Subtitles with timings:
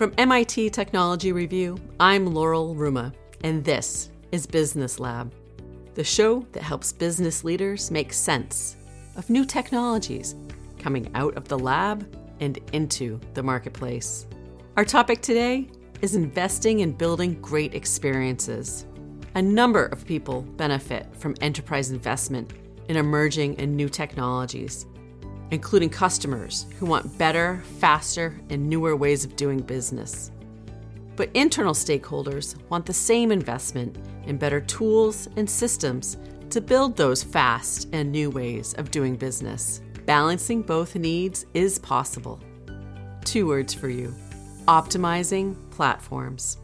[0.00, 3.12] From MIT Technology Review, I'm Laurel Ruma,
[3.44, 5.30] and this is Business Lab,
[5.92, 8.78] the show that helps business leaders make sense
[9.16, 10.36] of new technologies
[10.78, 12.10] coming out of the lab
[12.40, 14.26] and into the marketplace.
[14.78, 15.68] Our topic today
[16.00, 18.86] is investing in building great experiences.
[19.34, 22.54] A number of people benefit from enterprise investment
[22.88, 24.86] in emerging and new technologies
[25.50, 30.30] including customers who want better, faster, and newer ways of doing business.
[31.16, 36.16] But internal stakeholders want the same investment in better tools and systems
[36.50, 39.82] to build those fast and new ways of doing business.
[40.06, 42.40] Balancing both needs is possible.
[43.24, 44.14] Two words for you
[44.66, 46.58] optimizing platforms.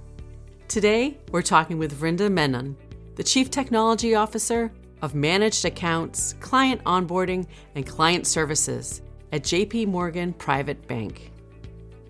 [0.68, 2.76] Today, we're talking with Vrinda Menon,
[3.16, 4.70] the Chief Technology Officer
[5.02, 11.32] of managed accounts, client onboarding, and client services at JP Morgan Private Bank.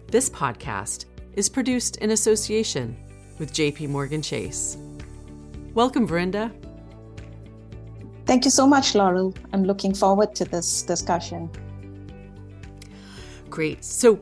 [0.09, 2.97] This podcast is produced in association
[3.39, 4.77] with JP Morgan Chase.
[5.75, 6.53] Welcome, Vrinda.
[8.25, 9.35] Thank you so much, Laurel.
[9.53, 11.51] I'm looking forward to this discussion.
[13.51, 13.85] Great.
[13.85, 14.21] So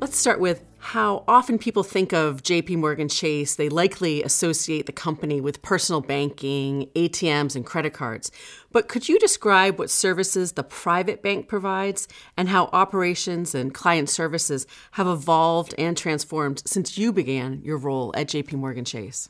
[0.00, 4.92] let's start with how often people think of JP Morgan Chase, they likely associate the
[4.92, 8.30] company with personal banking, ATMs, and credit cards.
[8.72, 12.08] But could you describe what services the private bank provides
[12.38, 18.10] and how operations and client services have evolved and transformed since you began your role
[18.16, 19.28] at JP Morgan Chase?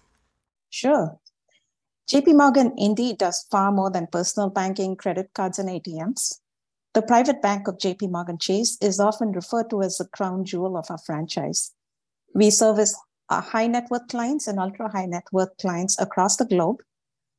[0.71, 1.19] Sure.
[2.09, 6.39] JP Morgan indeed does far more than personal banking, credit cards, and ATMs.
[6.95, 10.77] The private bank of JP Morgan Chase is often referred to as the crown jewel
[10.77, 11.73] of our franchise.
[12.35, 16.47] We service our high net worth clients and ultra high net worth clients across the
[16.47, 16.79] globe.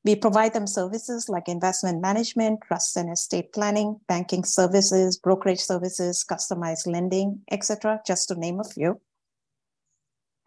[0.06, 6.24] We provide them services like investment management, trust and estate planning, banking services, brokerage services,
[6.30, 9.02] customized lending, etc., just to name a few.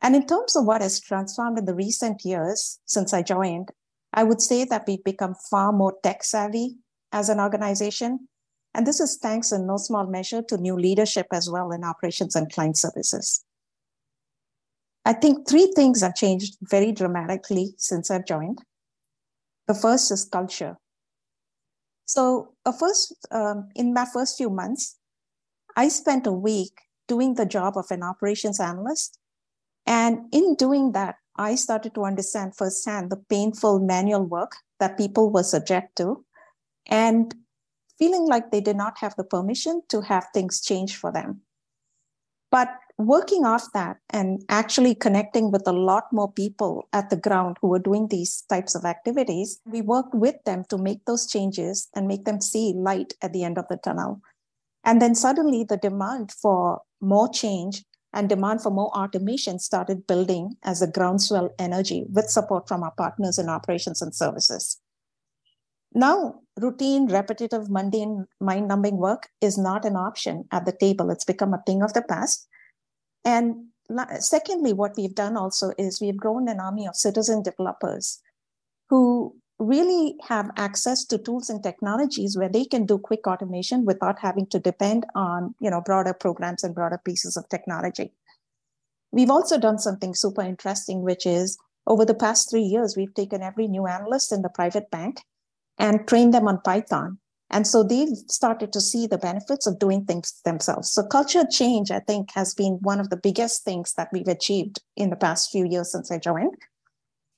[0.00, 3.70] And in terms of what has transformed in the recent years since I joined,
[4.14, 6.76] I would say that we've become far more tech savvy
[7.12, 8.28] as an organization
[8.74, 12.34] and this is thanks in no small measure to new leadership as well in operations
[12.34, 13.44] and client services.
[15.04, 18.60] I think three things have changed very dramatically since I've joined.
[19.66, 20.76] The first is culture.
[22.04, 24.98] So, first, um, in my first few months,
[25.76, 26.72] I spent a week
[27.08, 29.18] doing the job of an operations analyst.
[29.86, 35.30] And in doing that, I started to understand firsthand the painful manual work that people
[35.30, 36.24] were subject to
[36.86, 37.34] and
[37.98, 41.42] feeling like they did not have the permission to have things change for them.
[42.50, 47.56] But working off that and actually connecting with a lot more people at the ground
[47.60, 51.88] who were doing these types of activities, we worked with them to make those changes
[51.94, 54.20] and make them see light at the end of the tunnel.
[54.84, 60.56] And then suddenly the demand for more change and demand for more automation started building
[60.62, 64.81] as a groundswell energy with support from our partners in operations and services.
[65.94, 71.10] Now, routine, repetitive, mundane, mind numbing work is not an option at the table.
[71.10, 72.48] It's become a thing of the past.
[73.24, 73.66] And
[74.18, 78.20] secondly, what we've done also is we've grown an army of citizen developers
[78.88, 84.18] who really have access to tools and technologies where they can do quick automation without
[84.18, 88.12] having to depend on you know broader programs and broader pieces of technology
[89.12, 93.40] we've also done something super interesting which is over the past three years we've taken
[93.40, 95.20] every new analyst in the private bank
[95.78, 97.18] and train them on Python.
[97.50, 100.90] And so they've started to see the benefits of doing things themselves.
[100.90, 104.80] So culture change, I think, has been one of the biggest things that we've achieved
[104.96, 106.54] in the past few years since I joined.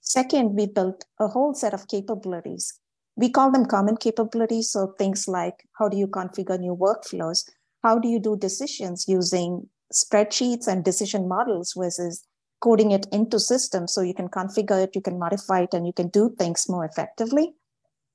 [0.00, 2.78] Second, we built a whole set of capabilities.
[3.16, 4.70] We call them common capabilities.
[4.70, 7.48] So things like how do you configure new workflows?
[7.82, 12.24] How do you do decisions using spreadsheets and decision models versus
[12.60, 15.92] coding it into systems so you can configure it, you can modify it, and you
[15.92, 17.54] can do things more effectively?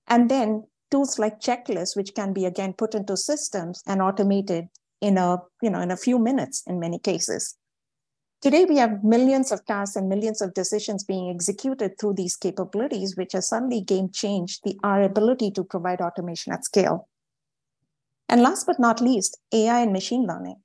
[0.10, 4.68] And then tools like checklists, which can be again put into systems and automated
[5.02, 7.56] in a, you know, in a few minutes in many cases.
[8.42, 13.18] Today, we have millions of tasks and millions of decisions being executed through these capabilities,
[13.18, 17.10] which has suddenly game changed the, our ability to provide automation at scale.
[18.30, 20.56] And last but not least, AI and machine learning.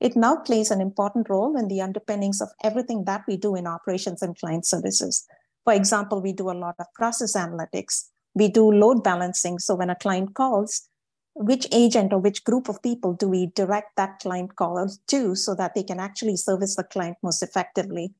[0.00, 3.66] It now plays an important role in the underpinnings of everything that we do in
[3.66, 5.26] operations and client services.
[5.64, 9.58] For example, we do a lot of process analytics, we do load balancing.
[9.58, 10.88] So when a client calls,
[11.34, 15.54] which agent or which group of people do we direct that client call to so
[15.54, 18.14] that they can actually service the client most effectively?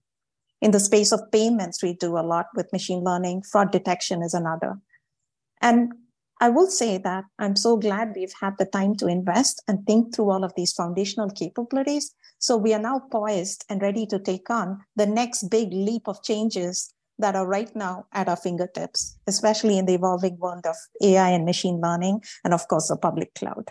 [0.61, 3.43] In the space of payments, we do a lot with machine learning.
[3.43, 4.79] Fraud detection is another.
[5.61, 5.93] And
[6.41, 10.15] I will say that I'm so glad we've had the time to invest and think
[10.15, 14.49] through all of these foundational capabilities So we are now poised and ready to take
[14.49, 19.79] on the next big leap of changes that are right now at our fingertips, especially
[19.79, 23.69] in the evolving world of AI and machine learning, and of course, the public cloud.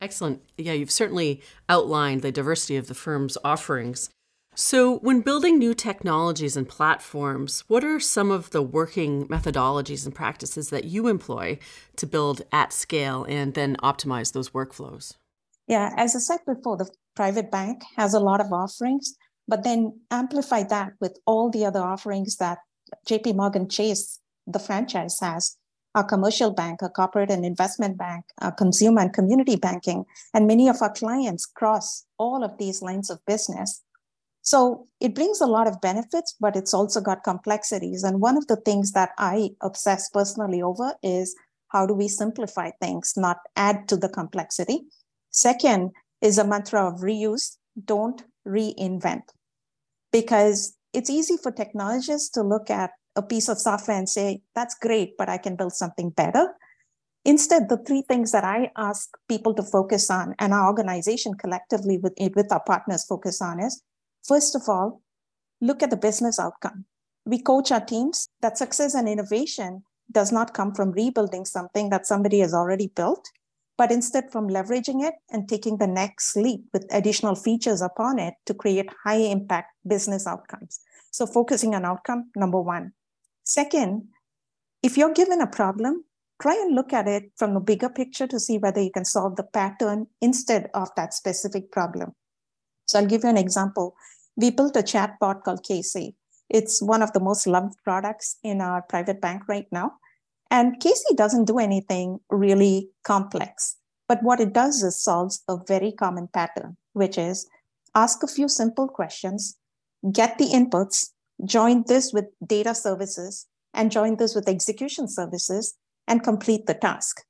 [0.00, 0.42] Excellent.
[0.56, 4.10] Yeah, you've certainly outlined the diversity of the firm's offerings.
[4.56, 10.14] So, when building new technologies and platforms, what are some of the working methodologies and
[10.14, 11.58] practices that you employ
[11.96, 15.14] to build at scale and then optimize those workflows?
[15.68, 19.14] Yeah, as I said before, the private bank has a lot of offerings,
[19.46, 22.58] but then amplify that with all the other offerings that
[23.06, 25.56] JP Morgan Chase, the franchise, has
[25.94, 30.04] our commercial bank, our corporate and investment bank, our consumer and community banking,
[30.34, 33.82] and many of our clients cross all of these lines of business.
[34.42, 38.04] So it brings a lot of benefits, but it's also got complexities.
[38.04, 41.34] And one of the things that I obsess personally over is
[41.68, 44.84] how do we simplify things, not add to the complexity?
[45.30, 45.90] Second
[46.20, 49.22] is a mantra of reuse, don't reinvent.
[50.12, 54.74] Because it's easy for technologists to look at a piece of software and say, that's
[54.74, 56.54] great, but I can build something better.
[57.24, 61.98] Instead, the three things that I ask people to focus on and our organization collectively
[61.98, 63.82] with, with our partners focus on is
[64.26, 65.02] first of all,
[65.60, 66.86] look at the business outcome.
[67.26, 72.06] We coach our teams that success and innovation does not come from rebuilding something that
[72.06, 73.28] somebody has already built,
[73.80, 78.34] but instead from leveraging it and taking the next leap with additional features upon it
[78.44, 80.80] to create high impact business outcomes.
[81.10, 82.92] So, focusing on outcome, number one.
[83.42, 84.08] Second,
[84.82, 86.04] if you're given a problem,
[86.42, 89.36] try and look at it from a bigger picture to see whether you can solve
[89.36, 92.12] the pattern instead of that specific problem.
[92.84, 93.94] So I'll give you an example.
[94.36, 96.16] We built a chatbot called Casey.
[96.50, 99.92] It's one of the most loved products in our private bank right now.
[100.50, 103.76] And Casey doesn't do anything really complex.
[104.08, 107.48] But what it does is solves a very common pattern, which is
[107.94, 109.56] ask a few simple questions,
[110.10, 111.10] get the inputs,
[111.44, 115.74] join this with data services, and join this with execution services
[116.08, 117.22] and complete the task.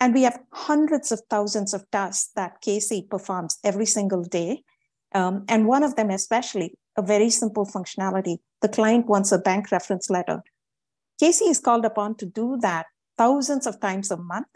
[0.00, 4.62] And we have hundreds of thousands of tasks that Casey performs every single day.
[5.14, 8.38] Um, and one of them, especially, a very simple functionality.
[8.62, 10.42] The client wants a bank reference letter.
[11.20, 14.46] Casey is called upon to do that thousands of times a month.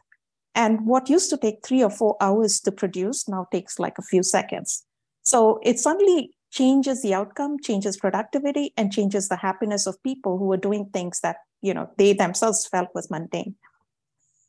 [0.55, 4.03] And what used to take three or four hours to produce now takes like a
[4.03, 4.85] few seconds.
[5.23, 10.51] So it suddenly changes the outcome, changes productivity, and changes the happiness of people who
[10.53, 13.55] are doing things that you know they themselves felt was mundane.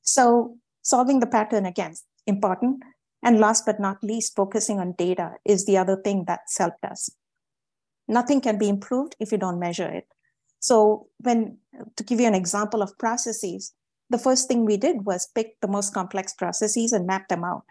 [0.02, 1.94] So solving the pattern again
[2.26, 2.84] important.
[3.22, 7.10] And last but not least, focusing on data is the other thing that's helped us.
[8.08, 10.08] Nothing can be improved if you don't measure it.
[10.60, 11.58] So when
[11.96, 13.74] to give you an example of processes,
[14.10, 17.64] the first thing we did was pick the most complex processes and map them out.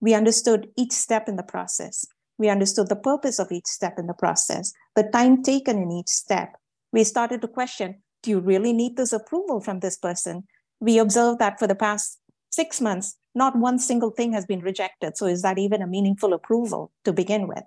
[0.00, 2.04] We understood each step in the process.
[2.38, 6.08] We understood the purpose of each step in the process, the time taken in each
[6.08, 6.56] step.
[6.92, 10.44] We started to question do you really need this approval from this person?
[10.80, 12.18] We observed that for the past
[12.50, 15.16] six months, not one single thing has been rejected.
[15.16, 17.64] So, is that even a meaningful approval to begin with?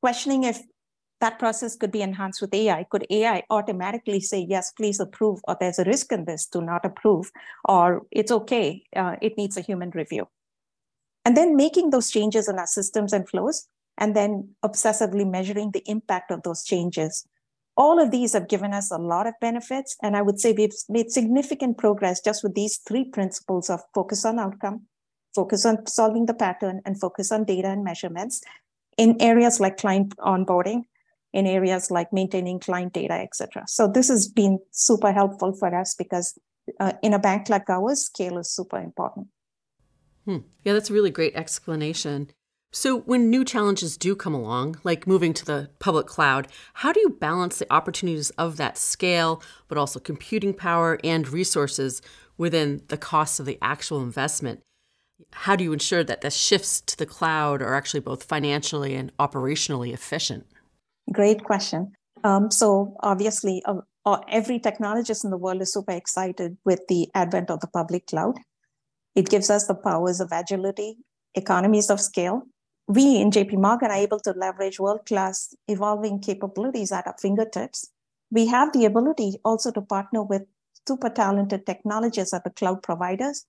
[0.00, 0.62] Questioning if
[1.22, 2.84] that process could be enhanced with AI.
[2.90, 6.84] Could AI automatically say, yes, please approve, or there's a risk in this, do not
[6.84, 7.30] approve,
[7.64, 10.26] or it's okay, uh, it needs a human review?
[11.24, 15.82] And then making those changes in our systems and flows, and then obsessively measuring the
[15.86, 17.24] impact of those changes.
[17.76, 19.96] All of these have given us a lot of benefits.
[20.02, 24.24] And I would say we've made significant progress just with these three principles of focus
[24.24, 24.82] on outcome,
[25.34, 28.42] focus on solving the pattern, and focus on data and measurements
[28.98, 30.82] in areas like client onboarding,
[31.32, 33.64] in areas like maintaining client data, etc.
[33.66, 36.38] So this has been super helpful for us because
[36.78, 39.28] uh, in a bank like ours, scale is super important.
[40.24, 40.38] Hmm.
[40.62, 42.30] Yeah, that's a really great explanation.
[42.74, 47.00] So, when new challenges do come along, like moving to the public cloud, how do
[47.00, 52.00] you balance the opportunities of that scale, but also computing power and resources
[52.38, 54.60] within the cost of the actual investment?
[55.32, 59.14] How do you ensure that the shifts to the cloud are actually both financially and
[59.18, 60.46] operationally efficient?
[61.12, 61.92] Great question.
[62.24, 67.08] Um, so, obviously, uh, uh, every technologist in the world is super excited with the
[67.14, 68.38] advent of the public cloud.
[69.14, 70.96] It gives us the powers of agility,
[71.34, 72.42] economies of scale.
[72.88, 77.90] We in JP Morgan are able to leverage world class evolving capabilities at our fingertips.
[78.30, 80.42] We have the ability also to partner with
[80.88, 83.44] super talented technologists at the cloud providers.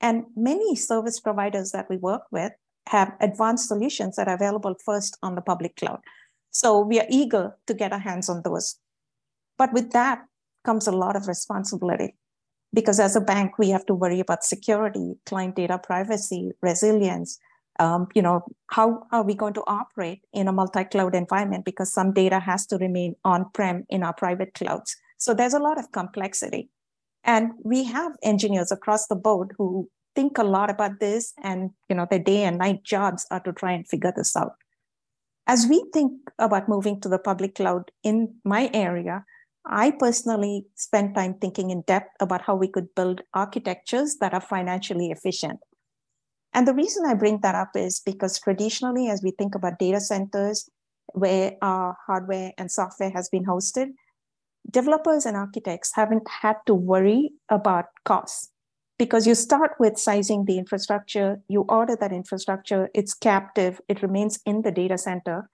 [0.00, 2.52] And many service providers that we work with
[2.86, 6.00] have advanced solutions that are available first on the public cloud.
[6.60, 8.66] So we are eager to get our hands on those.
[9.60, 10.18] But with that
[10.64, 12.10] comes a lot of responsibility
[12.78, 17.38] because as a bank, we have to worry about security, client data privacy, resilience,
[17.86, 18.38] Um, you know,
[18.76, 22.76] how are we going to operate in a multi-cloud environment because some data has to
[22.76, 24.96] remain on-prem in our private clouds.
[25.24, 26.62] So there's a lot of complexity.
[27.22, 29.68] And we have engineers across the board who
[30.16, 33.52] think a lot about this and you know their day and night jobs are to
[33.60, 34.58] try and figure this out.
[35.48, 39.24] As we think about moving to the public cloud in my area,
[39.64, 44.42] I personally spent time thinking in depth about how we could build architectures that are
[44.42, 45.60] financially efficient.
[46.52, 50.00] And the reason I bring that up is because traditionally, as we think about data
[50.00, 50.68] centers
[51.14, 53.88] where our hardware and software has been hosted,
[54.70, 58.50] developers and architects haven't had to worry about costs
[58.98, 64.40] because you start with sizing the infrastructure, you order that infrastructure, it's captive, it remains
[64.44, 65.48] in the data center,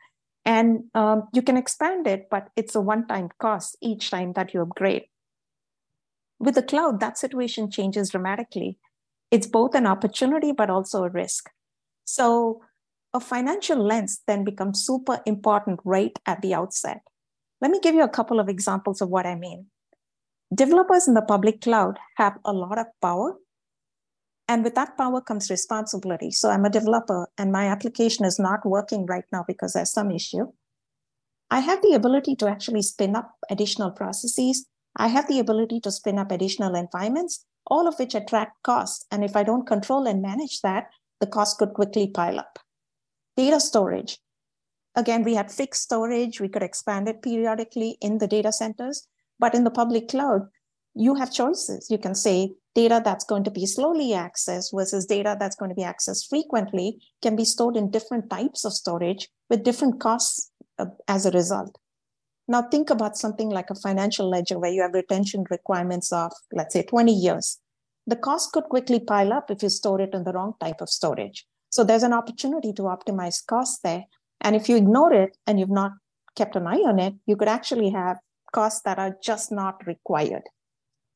[0.45, 4.55] and um, you can expand it, but it's a one time cost each time that
[4.55, 5.05] you upgrade.
[6.39, 8.79] With the cloud, that situation changes dramatically.
[9.31, 11.51] It's both an opportunity, but also a risk.
[12.05, 12.63] So,
[13.15, 17.03] a financial lens then becomes super important right at the outset.
[17.61, 19.67] Let me give you a couple of examples of what I mean.
[20.53, 23.37] Developers in the public cloud have a lot of power
[24.49, 26.31] and with that power comes responsibility.
[26.31, 30.11] So I'm a developer and my application is not working right now because there's some
[30.11, 30.47] issue.
[31.51, 34.67] I have the ability to actually spin up additional processes.
[34.97, 39.07] I have the ability to spin up additional environments, all of which attract costs.
[39.11, 40.89] And if I don't control and manage that,
[41.21, 42.59] the cost could quickly pile up.
[43.37, 44.19] Data storage.
[44.95, 46.41] Again, we had fixed storage.
[46.41, 49.07] We could expand it periodically in the data centers.
[49.39, 50.49] But in the public cloud,
[50.95, 51.91] you have choices.
[51.91, 55.75] You can say data that's going to be slowly accessed versus data that's going to
[55.75, 60.87] be accessed frequently can be stored in different types of storage with different costs uh,
[61.09, 61.79] as a result.
[62.47, 66.75] Now, think about something like a financial ledger where you have retention requirements of, let's
[66.75, 67.59] say, 20 years.
[68.07, 70.91] The cost could quickly pile up if you store it in the wrong type of
[70.91, 71.47] storage.
[71.71, 74.05] So there's an opportunity to optimize costs there.
[74.43, 75.93] And if you ignore it and you've not
[76.37, 78.19] kept an eye on it, you could actually have
[78.55, 80.45] costs that are just not required.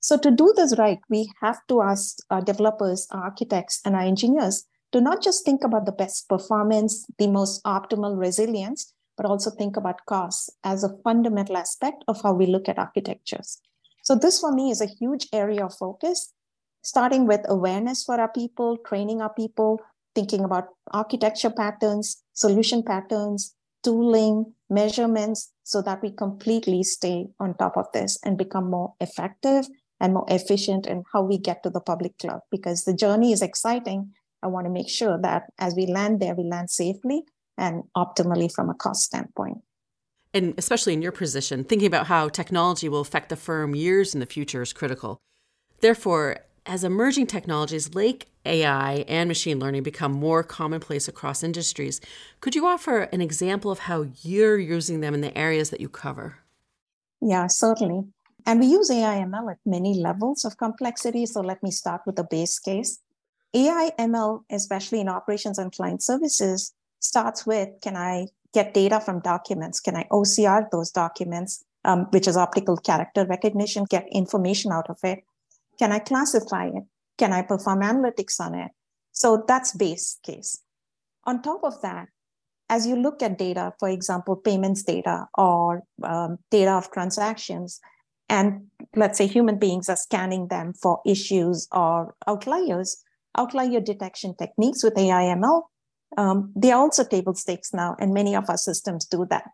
[0.01, 4.03] So to do this right, we have to ask our developers, our architects, and our
[4.03, 9.51] engineers to not just think about the best performance, the most optimal resilience, but also
[9.51, 13.61] think about costs as a fundamental aspect of how we look at architectures.
[14.05, 16.33] So this for me is a huge area of focus,
[16.83, 19.81] starting with awareness for our people, training our people,
[20.15, 27.77] thinking about architecture patterns, solution patterns, tooling, measurements, so that we completely stay on top
[27.77, 29.69] of this and become more effective
[30.01, 33.43] and more efficient in how we get to the public cloud because the journey is
[33.43, 34.11] exciting.
[34.43, 37.25] I want to make sure that as we land there, we land safely
[37.59, 39.59] and optimally from a cost standpoint.
[40.33, 44.21] And especially in your position, thinking about how technology will affect the firm years in
[44.21, 45.19] the future is critical.
[45.83, 52.01] Therefore, as emerging technologies like AI and machine learning become more commonplace across industries,
[52.41, 55.89] could you offer an example of how you're using them in the areas that you
[55.89, 56.39] cover?
[57.21, 58.05] Yeah, certainly.
[58.47, 61.27] And we use AI ML at many levels of complexity.
[61.27, 63.01] So let me start with the base case.
[63.55, 69.21] AI ML, especially in operations and client services, starts with can I get data from
[69.21, 69.81] documents?
[69.81, 74.99] Can I OCR those documents, um, which is optical character recognition, get information out of
[75.03, 75.21] it?
[75.79, 76.85] Can I classify it?
[77.19, 78.71] Can I perform analytics on it?
[79.13, 80.63] So that's base case.
[81.25, 82.09] On top of that,
[82.71, 87.81] as you look at data, for example, payments data or um, data of transactions,
[88.29, 93.03] and let's say human beings are scanning them for issues or outliers,
[93.37, 95.63] outlier detection techniques with AIML,
[96.17, 99.45] um, they are also table stakes now, and many of our systems do that.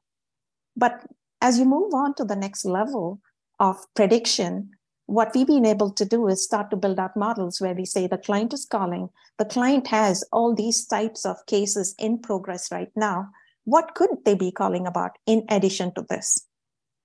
[0.76, 1.04] But
[1.40, 3.21] as you move on to the next level
[3.61, 4.71] of prediction,
[5.06, 8.06] what we've been able to do is start to build out models where we say
[8.06, 12.90] the client is calling, the client has all these types of cases in progress right
[12.96, 13.28] now.
[13.64, 16.46] What could they be calling about in addition to this?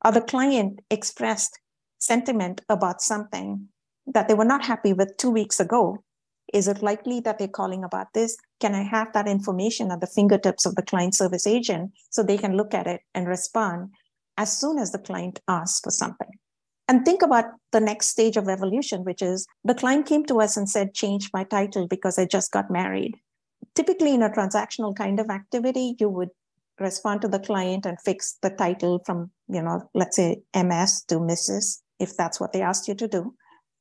[0.03, 1.59] or the client expressed
[1.97, 3.67] sentiment about something
[4.07, 6.03] that they were not happy with two weeks ago,
[6.53, 8.37] is it likely that they're calling about this?
[8.59, 12.37] Can I have that information at the fingertips of the client service agent so they
[12.37, 13.89] can look at it and respond
[14.37, 16.29] as soon as the client asks for something?
[16.89, 20.57] And think about the next stage of evolution, which is the client came to us
[20.57, 23.15] and said, change my title because I just got married.
[23.75, 26.29] Typically, in a transactional kind of activity, you would
[26.79, 31.19] respond to the client and fix the title from, you know, let's say MS to
[31.19, 33.35] Mrs., if that's what they asked you to do.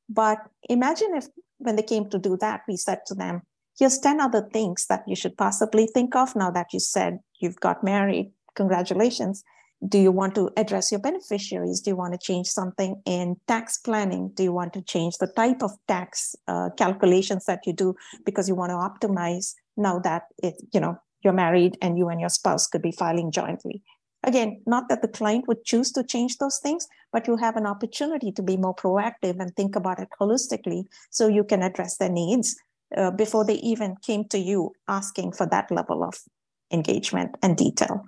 [0.07, 0.37] But
[0.69, 1.25] imagine if
[1.57, 3.41] when they came to do that, we said to them,
[3.79, 7.59] here's 10 other things that you should possibly think of now that you said you've
[7.59, 8.31] got married.
[8.53, 9.43] Congratulations.
[9.87, 11.79] Do you want to address your beneficiaries?
[11.79, 14.31] Do you want to change something in tax planning?
[14.33, 17.95] Do you want to change the type of tax uh, calculations that you do
[18.25, 22.19] because you want to optimize now that it, you know, you're married and you and
[22.19, 23.81] your spouse could be filing jointly.
[24.23, 27.65] Again, not that the client would choose to change those things, but you have an
[27.65, 32.09] opportunity to be more proactive and think about it holistically so you can address their
[32.09, 32.57] needs
[32.97, 36.15] uh, before they even came to you asking for that level of
[36.71, 38.03] engagement and detail.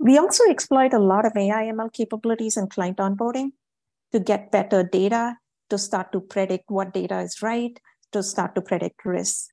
[0.00, 3.50] We also exploit a lot of AI ML capabilities in client onboarding
[4.12, 5.36] to get better data,
[5.68, 7.78] to start to predict what data is right,
[8.12, 9.48] to start to predict risks.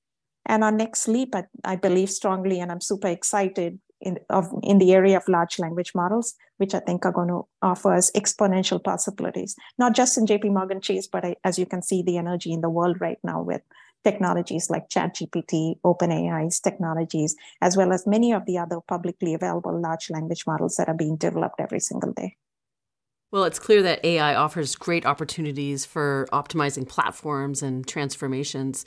[0.45, 4.77] And our next leap, I, I believe strongly, and I'm super excited in, of, in
[4.77, 8.81] the area of large language models, which I think are going to offer us exponential
[8.81, 12.53] possibilities, not just in JP Morgan Chase, but I, as you can see, the energy
[12.53, 13.63] in the world right now with
[14.03, 20.09] technologies like ChatGPT, OpenAI's technologies, as well as many of the other publicly available large
[20.09, 22.37] language models that are being developed every single day.
[23.31, 28.85] Well, it's clear that AI offers great opportunities for optimizing platforms and transformations.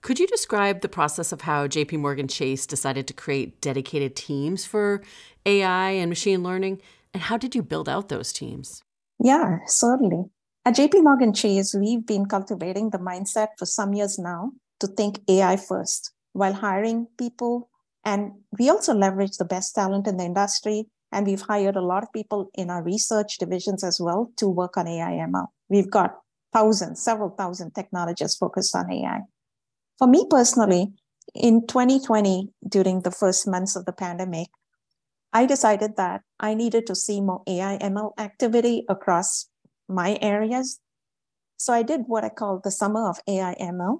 [0.00, 4.64] Could you describe the process of how JP Morgan Chase decided to create dedicated teams
[4.64, 5.02] for
[5.44, 6.80] AI and machine learning?
[7.12, 8.82] And how did you build out those teams?
[9.22, 10.30] Yeah, certainly.
[10.70, 15.18] At JP Morgan Chase, we've been cultivating the mindset for some years now to think
[15.26, 17.68] AI first while hiring people.
[18.04, 20.86] And we also leverage the best talent in the industry.
[21.10, 24.76] And we've hired a lot of people in our research divisions as well to work
[24.76, 25.48] on AI ML.
[25.68, 26.18] We've got
[26.52, 29.22] thousands, several thousand technologists focused on AI.
[29.98, 30.92] For me personally,
[31.34, 34.46] in 2020, during the first months of the pandemic,
[35.32, 39.49] I decided that I needed to see more AI ML activity across
[39.90, 40.80] my areas.
[41.56, 43.98] So I did what I call the Summer of AI ML.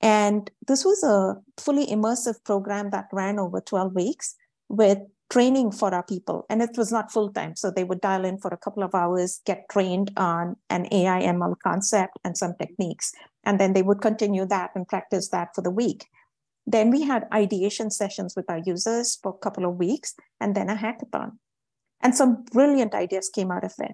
[0.00, 4.34] And this was a fully immersive program that ran over 12 weeks
[4.68, 4.98] with
[5.30, 6.46] training for our people.
[6.50, 7.54] And it was not full time.
[7.54, 11.22] So they would dial in for a couple of hours, get trained on an AI
[11.22, 13.12] ML concept and some techniques.
[13.44, 16.06] And then they would continue that and practice that for the week.
[16.66, 20.68] Then we had ideation sessions with our users for a couple of weeks and then
[20.68, 21.38] a hackathon.
[22.00, 23.92] And some brilliant ideas came out of it.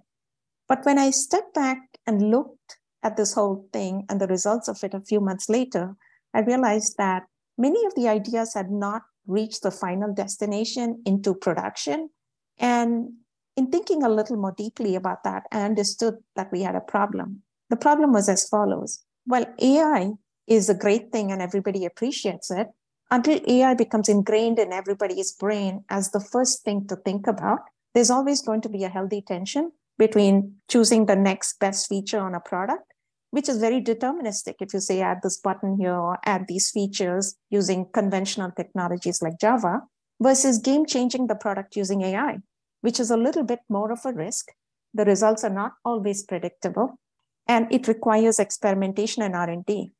[0.68, 4.82] But when I stepped back and looked at this whole thing and the results of
[4.82, 5.94] it a few months later,
[6.34, 7.24] I realized that
[7.56, 12.10] many of the ideas had not reached the final destination into production.
[12.58, 13.12] And
[13.56, 17.42] in thinking a little more deeply about that, I understood that we had a problem.
[17.70, 20.12] The problem was as follows well, AI
[20.46, 22.68] is a great thing and everybody appreciates it
[23.10, 27.60] until AI becomes ingrained in everybody's brain as the first thing to think about.
[27.94, 32.34] There's always going to be a healthy tension between choosing the next best feature on
[32.34, 32.92] a product,
[33.30, 34.54] which is very deterministic.
[34.60, 39.40] If you say add this button here or add these features using conventional technologies like
[39.40, 39.82] Java,
[40.20, 42.38] versus game changing the product using AI,
[42.80, 44.48] which is a little bit more of a risk.
[44.94, 46.98] The results are not always predictable
[47.46, 49.92] and it requires experimentation and r&d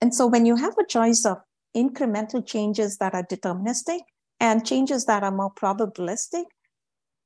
[0.00, 1.38] and so when you have a choice of
[1.76, 4.00] incremental changes that are deterministic
[4.40, 6.44] and changes that are more probabilistic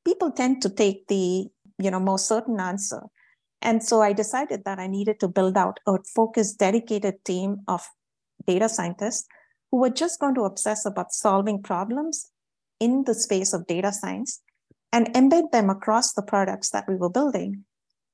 [0.04, 1.46] people tend to take the
[1.78, 3.02] you know more certain answer
[3.62, 7.86] and so i decided that i needed to build out a focused dedicated team of
[8.46, 9.26] data scientists
[9.70, 12.30] who were just going to obsess about solving problems
[12.80, 14.40] in the space of data science
[14.92, 17.64] and embed them across the products that we were building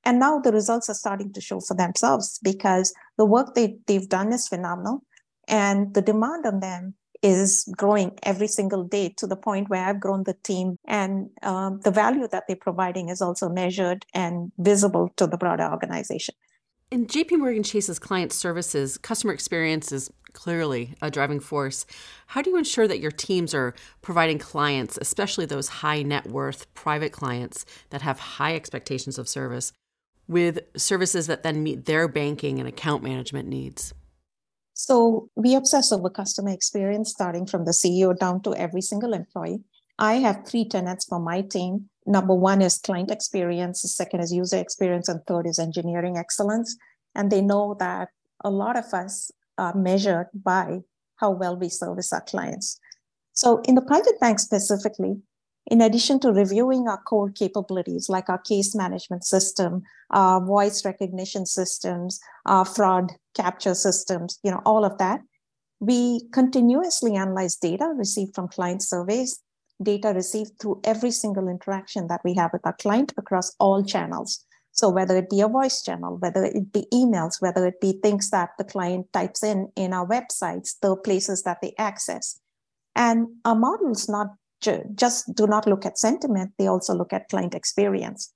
[0.03, 4.09] and now the results are starting to show for themselves because the work they, they've
[4.09, 5.03] done is phenomenal.
[5.47, 9.99] And the demand on them is growing every single day to the point where I've
[9.99, 10.77] grown the team.
[10.85, 15.69] And um, the value that they're providing is also measured and visible to the broader
[15.69, 16.35] organization.
[16.89, 21.85] In JP Morgan Chase's client services, customer experience is clearly a driving force.
[22.27, 26.73] How do you ensure that your teams are providing clients, especially those high net worth
[26.73, 29.71] private clients that have high expectations of service,
[30.27, 33.93] with services that then meet their banking and account management needs?
[34.83, 39.59] So we obsess over customer experience, starting from the CEO down to every single employee.
[39.99, 41.87] I have three tenets for my team.
[42.07, 46.75] Number one is client experience, the second is user experience, and third is engineering excellence.
[47.13, 48.09] And they know that
[48.43, 50.79] a lot of us are measured by
[51.17, 52.79] how well we service our clients.
[53.33, 55.17] So, in the private bank specifically,
[55.67, 61.45] in addition to reviewing our core capabilities like our case management system, our voice recognition
[61.45, 65.21] systems, our fraud capture systems, you know, all of that,
[65.79, 69.39] we continuously analyze data received from client surveys,
[69.81, 74.45] data received through every single interaction that we have with our client across all channels.
[74.73, 78.29] So whether it be a voice channel, whether it be emails, whether it be things
[78.29, 82.39] that the client types in in our websites, the places that they access.
[82.95, 84.27] And our models not
[84.95, 88.31] just do not look at sentiment, they also look at client experience.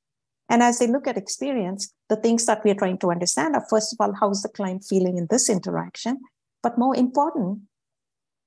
[0.49, 3.65] And as they look at experience, the things that we are trying to understand are
[3.69, 6.19] first of all, how's the client feeling in this interaction?
[6.61, 7.61] But more important,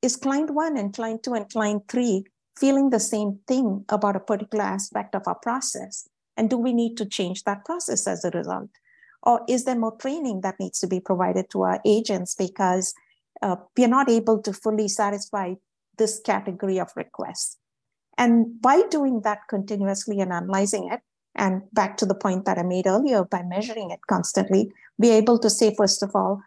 [0.01, 2.25] is client one and client two and client three
[2.57, 6.09] feeling the same thing about a particular aspect of our process?
[6.37, 8.71] And do we need to change that process as a result?
[9.25, 12.95] Or is there more training that needs to be provided to our agents because
[13.43, 15.55] uh, we are not able to fully satisfy
[15.97, 17.59] this category of requests?
[18.17, 21.01] And by doing that continuously and analyzing it,
[21.35, 25.39] and back to the point that I made earlier, by measuring it constantly, be able
[25.39, 26.43] to say, first of all,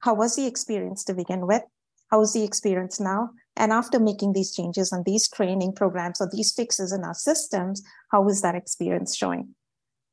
[0.00, 1.62] how was the experience to begin with?
[2.10, 3.30] How's the experience now?
[3.56, 7.82] And after making these changes and these training programs or these fixes in our systems,
[8.10, 9.54] how is that experience showing?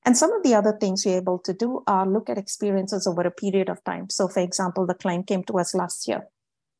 [0.06, 3.22] And some of the other things we're able to do are look at experiences over
[3.22, 4.10] a period of time.
[4.10, 6.28] So, for example, the client came to us last year,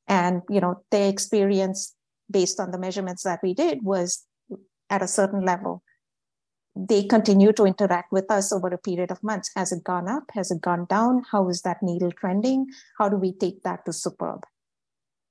[0.08, 1.96] and you know their experience
[2.32, 4.26] based on the measurements that we did was
[4.90, 5.84] at a certain level.
[6.88, 9.52] They continue to interact with us over a period of months.
[9.56, 10.24] Has it gone up?
[10.34, 11.24] Has it gone down?
[11.30, 12.68] How is that needle trending?
[12.98, 14.46] How do we take that to superb?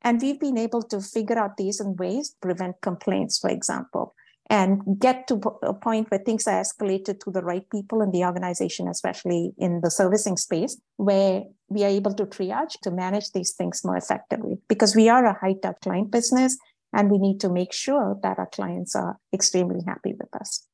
[0.03, 4.15] And we've been able to figure out these in ways prevent complaints, for example,
[4.51, 8.25] and get to a point where things are escalated to the right people in the
[8.25, 13.53] organization, especially in the servicing space, where we are able to triage to manage these
[13.53, 14.59] things more effectively.
[14.69, 16.59] Because we are a high touch client business
[16.93, 20.68] and we need to make sure that our clients are extremely happy with us.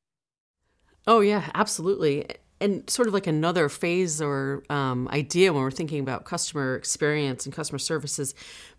[1.07, 2.25] Oh, yeah, absolutely
[2.61, 7.45] and sort of like another phase or um, idea when we're thinking about customer experience
[7.45, 8.33] and customer services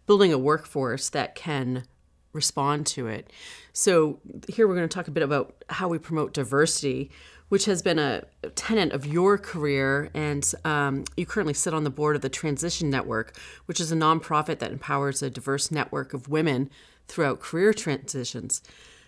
[0.06, 1.84] building a workforce that can
[2.32, 3.32] respond to it.
[3.72, 7.10] So, here we're going to talk a bit about how we promote diversity,
[7.48, 10.10] which has been a tenet of your career.
[10.14, 13.36] And um, you currently sit on the board of the Transition Network,
[13.66, 16.70] which is a nonprofit that empowers a diverse network of women
[17.08, 18.62] throughout career transitions.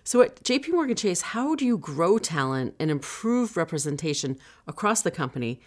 [0.08, 5.10] So, at JP Morgan Chase, how do you grow talent and improve representation across the
[5.10, 5.60] company?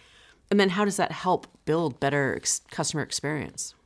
[0.50, 3.76] And then, how does that help build better ex- customer experience?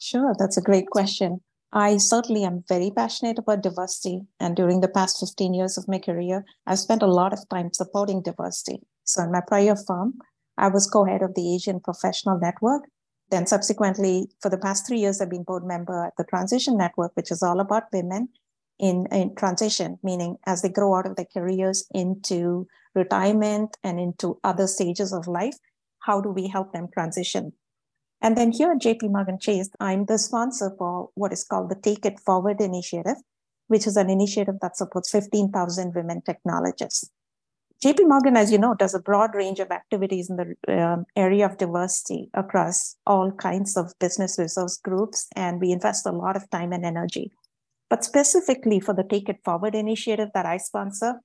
[0.00, 1.42] Sure, that's a great question.
[1.72, 4.22] I certainly am very passionate about diversity.
[4.40, 7.72] And during the past 15 years of my career, I've spent a lot of time
[7.72, 8.80] supporting diversity.
[9.04, 10.14] So, in my prior firm,
[10.58, 12.82] I was co head of the Asian Professional Network.
[13.30, 17.12] Then, subsequently, for the past three years, I've been board member at the Transition Network,
[17.14, 18.30] which is all about women
[18.78, 24.38] in, in transition, meaning as they grow out of their careers into retirement and into
[24.44, 25.56] other stages of life,
[26.00, 27.52] how do we help them transition
[28.22, 31.76] and then here at JP Morgan Chase, I'm the sponsor for what is called the
[31.76, 33.16] Take It Forward initiative,
[33.68, 37.10] which is an initiative that supports 15,000 women technologists.
[37.84, 41.44] JP Morgan, as you know, does a broad range of activities in the um, area
[41.44, 46.48] of diversity across all kinds of business resource groups, and we invest a lot of
[46.48, 47.32] time and energy.
[47.88, 51.20] But specifically for the Take It Forward initiative that I sponsor,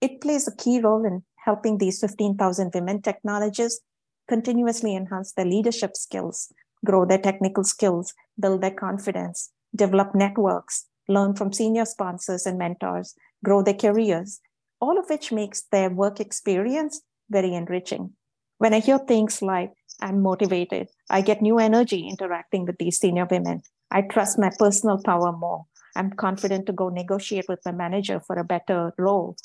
[0.00, 3.80] it plays a key role in helping these 15,000 women technologists
[4.28, 6.52] continuously enhance their leadership skills,
[6.84, 13.14] grow their technical skills, build their confidence, develop networks, learn from senior sponsors and mentors,
[13.44, 14.40] grow their careers,
[14.80, 18.12] all of which makes their work experience very enriching.
[18.58, 23.26] When I hear things like, I'm motivated, I get new energy interacting with these senior
[23.30, 28.20] women, I trust my personal power more, I'm confident to go negotiate with my manager
[28.20, 29.36] for a better role.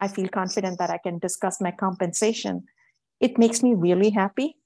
[0.00, 2.64] I feel confident that I can discuss my compensation
[3.20, 4.56] it makes me really happy.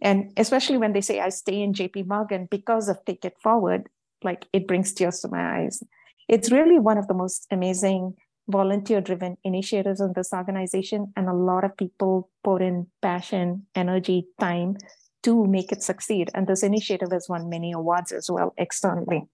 [0.00, 3.88] And especially when they say I stay in JP Morgan because of Take It Forward,
[4.22, 5.82] like it brings tears to my eyes.
[6.28, 8.14] It's really one of the most amazing
[8.48, 11.12] volunteer driven initiatives in this organization.
[11.16, 14.76] And a lot of people put in passion, energy, time
[15.22, 16.30] to make it succeed.
[16.34, 19.24] And this initiative has won many awards as well externally.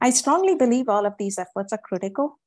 [0.00, 2.38] I strongly believe all of these efforts are critical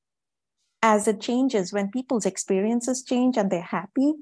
[0.81, 4.13] as it changes when people's experiences change and they're happy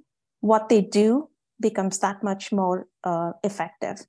[0.41, 4.05] what they do becomes that much more uh, effective.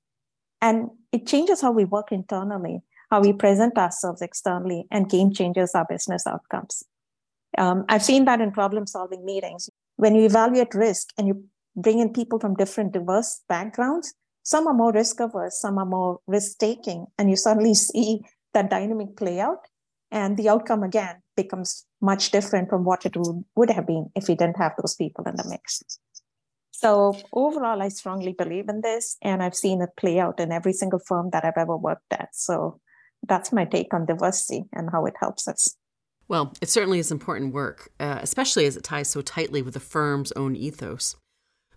[0.61, 2.81] And it changes how we work internally,
[3.11, 6.85] how we present ourselves externally, and game changes our business outcomes.
[7.59, 9.69] Um, I've seen that in problem solving meetings.
[9.97, 14.75] When you evaluate risk and you bring in people from different diverse backgrounds, some are
[14.75, 18.21] more risk averse, some are more risk taking, and you suddenly see
[18.55, 19.67] that dynamic play out.
[20.11, 23.17] And the outcome again becomes much different from what it
[23.55, 25.83] would have been if we didn't have those people in the mix.
[26.73, 30.73] So overall, I strongly believe in this, and I've seen it play out in every
[30.73, 32.31] single firm that I've ever worked at.
[32.33, 32.81] So
[33.29, 35.77] that's my take on diversity and how it helps us.
[36.27, 39.81] Well, it certainly is important work, uh, especially as it ties so tightly with the
[39.81, 41.17] firm's own ethos.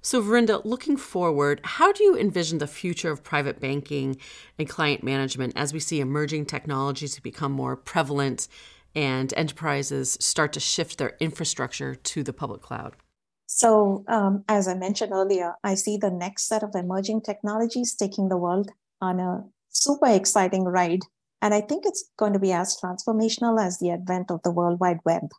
[0.05, 4.17] So, Vrinda, looking forward, how do you envision the future of private banking
[4.59, 8.49] and client management as we see emerging technologies become more prevalent
[8.93, 12.97] and enterprises start to shift their infrastructure to the public cloud?
[13.45, 18.27] So, um, as I mentioned earlier, I see the next set of emerging technologies taking
[18.27, 21.03] the world on a super exciting ride
[21.41, 24.81] And I think it's going to be as transformational as the advent of the World
[24.81, 25.29] Wide Web.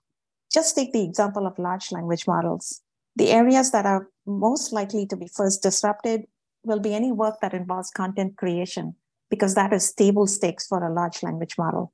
[0.52, 2.82] Just take the example of large language models.
[3.16, 6.26] The areas that are most likely to be first disrupted
[6.64, 8.94] will be any work that involves content creation,
[9.30, 11.92] because that is table stakes for a large language model.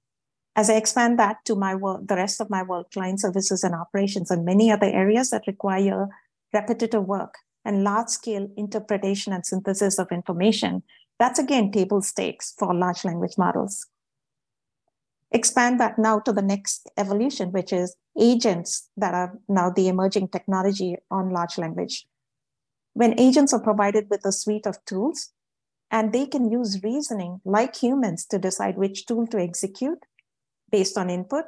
[0.57, 3.75] As I expand that to my work, the rest of my work, client services and
[3.75, 6.09] operations, and many other areas that require
[6.53, 10.83] repetitive work and large scale interpretation and synthesis of information,
[11.19, 13.87] that's again table stakes for large language models.
[15.33, 20.29] Expand that now to the next evolution, which is agents that are now the emerging
[20.29, 22.07] technology on large language.
[22.95, 25.31] When agents are provided with a suite of tools,
[25.91, 29.99] and they can use reasoning like humans to decide which tool to execute
[30.71, 31.47] based on input,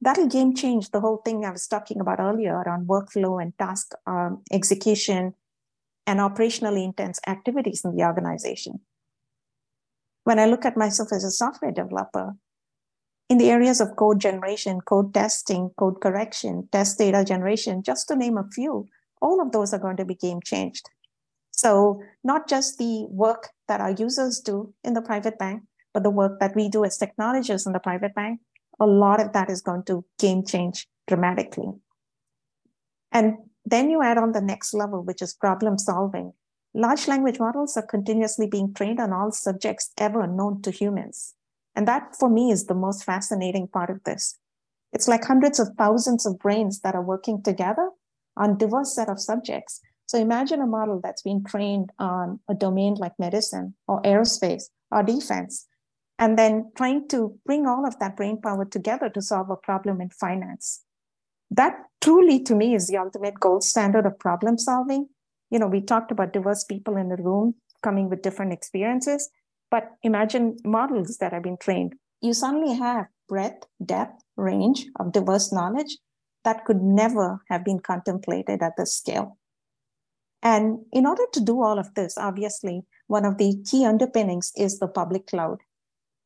[0.00, 3.92] that'll game change the whole thing I was talking about earlier around workflow and task
[4.06, 5.34] um, execution
[6.06, 8.80] and operationally intense activities in the organization.
[10.24, 12.34] When I look at myself as a software developer,
[13.28, 18.16] in the areas of code generation, code testing, code correction, test data generation, just to
[18.16, 18.86] name a few,
[19.26, 20.88] all of those are going to be game changed.
[21.50, 25.62] So, not just the work that our users do in the private bank,
[25.92, 28.40] but the work that we do as technologists in the private bank,
[28.78, 31.70] a lot of that is going to game change dramatically.
[33.10, 36.32] And then you add on the next level, which is problem solving.
[36.74, 41.34] Large language models are continuously being trained on all subjects ever known to humans.
[41.74, 44.38] And that for me is the most fascinating part of this.
[44.92, 47.88] It's like hundreds of thousands of brains that are working together
[48.36, 49.80] on diverse set of subjects.
[50.06, 55.02] So imagine a model that's been trained on a domain like medicine or aerospace or
[55.02, 55.66] defense,
[56.18, 60.00] and then trying to bring all of that brain power together to solve a problem
[60.00, 60.84] in finance.
[61.50, 65.08] That truly, to me, is the ultimate gold standard of problem solving.
[65.50, 69.28] You know, we talked about diverse people in the room coming with different experiences.
[69.70, 71.94] But imagine models that have been trained.
[72.20, 75.98] You suddenly have breadth, depth, range of diverse knowledge
[76.46, 79.36] that could never have been contemplated at this scale.
[80.42, 84.78] And in order to do all of this, obviously, one of the key underpinnings is
[84.78, 85.58] the public cloud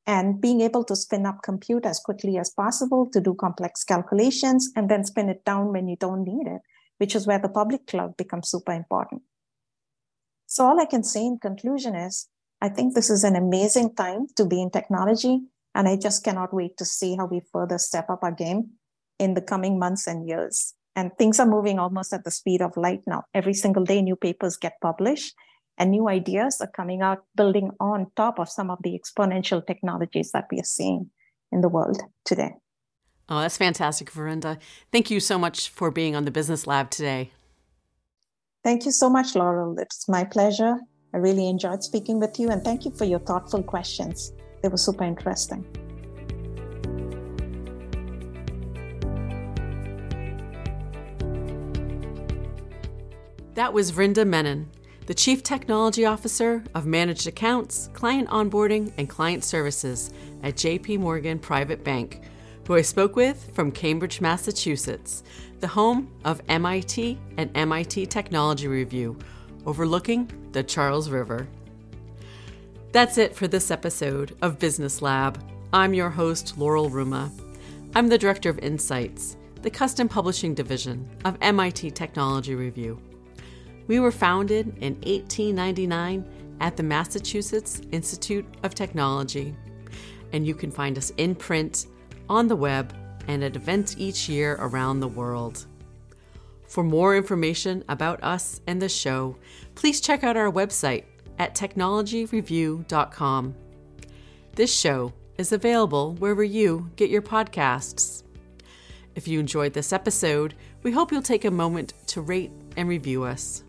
[0.06, 4.70] and being able to spin up compute as quickly as possible to do complex calculations
[4.76, 6.60] and then spin it down when you don't need it,
[6.98, 9.22] which is where the public cloud becomes super important.
[10.46, 12.28] So, all I can say in conclusion is
[12.60, 15.40] I think this is an amazing time to be in technology.
[15.74, 18.72] And I just cannot wait to see how we further step up our game
[19.20, 20.74] in the coming months and years.
[20.96, 23.22] And things are moving almost at the speed of light now.
[23.32, 25.34] Every single day, new papers get published
[25.78, 30.32] and new ideas are coming out, building on top of some of the exponential technologies
[30.32, 31.10] that we are seeing
[31.52, 32.52] in the world today.
[33.28, 34.58] Oh, that's fantastic, Vrinda.
[34.90, 37.30] Thank you so much for being on the Business Lab today.
[38.64, 39.78] Thank you so much, Laurel.
[39.78, 40.76] It's my pleasure.
[41.14, 44.32] I really enjoyed speaking with you and thank you for your thoughtful questions.
[44.62, 45.64] They were super interesting.
[53.60, 54.70] That was Vrinda Menon,
[55.04, 61.38] the Chief Technology Officer of Managed Accounts, Client Onboarding, and Client Services at JP Morgan
[61.38, 62.22] Private Bank,
[62.66, 65.22] who I spoke with from Cambridge, Massachusetts,
[65.58, 69.18] the home of MIT and MIT Technology Review,
[69.66, 71.46] overlooking the Charles River.
[72.92, 75.38] That's it for this episode of Business Lab.
[75.70, 77.30] I'm your host, Laurel Ruma.
[77.94, 82.98] I'm the Director of Insights, the custom publishing division of MIT Technology Review.
[83.90, 86.24] We were founded in 1899
[86.60, 89.56] at the Massachusetts Institute of Technology,
[90.32, 91.86] and you can find us in print,
[92.28, 92.94] on the web,
[93.26, 95.66] and at events each year around the world.
[96.68, 99.36] For more information about us and the show,
[99.74, 101.02] please check out our website
[101.40, 103.54] at technologyreview.com.
[104.54, 108.22] This show is available wherever you get your podcasts.
[109.16, 113.24] If you enjoyed this episode, we hope you'll take a moment to rate and review
[113.24, 113.64] us.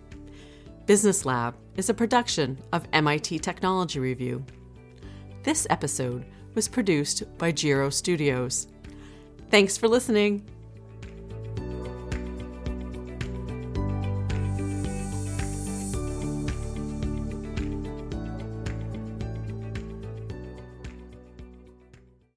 [0.92, 4.46] Business Lab is a production of MIT Technology Review.
[5.42, 8.68] This episode was produced by Giro Studios.
[9.50, 10.46] Thanks for listening.